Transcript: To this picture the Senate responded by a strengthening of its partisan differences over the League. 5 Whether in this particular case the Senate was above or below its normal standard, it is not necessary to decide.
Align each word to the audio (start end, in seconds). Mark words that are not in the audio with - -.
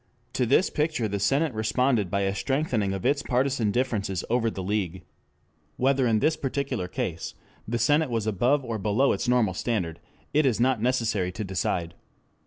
To 0.33 0.47
this 0.47 0.71
picture 0.71 1.07
the 1.07 1.19
Senate 1.19 1.53
responded 1.53 2.09
by 2.09 2.21
a 2.21 2.33
strengthening 2.33 2.91
of 2.91 3.05
its 3.05 3.21
partisan 3.21 3.69
differences 3.69 4.25
over 4.31 4.49
the 4.49 4.63
League. 4.63 5.01
5 5.01 5.03
Whether 5.77 6.07
in 6.07 6.17
this 6.17 6.35
particular 6.35 6.87
case 6.87 7.35
the 7.67 7.77
Senate 7.77 8.09
was 8.09 8.25
above 8.25 8.65
or 8.65 8.79
below 8.79 9.11
its 9.11 9.27
normal 9.27 9.53
standard, 9.53 9.99
it 10.33 10.43
is 10.43 10.59
not 10.59 10.81
necessary 10.81 11.31
to 11.33 11.43
decide. 11.43 11.93